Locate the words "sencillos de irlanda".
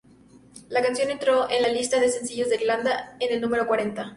2.09-3.15